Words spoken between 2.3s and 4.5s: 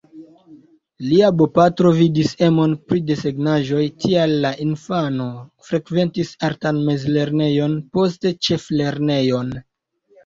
emon pri desegnaĵoj, tial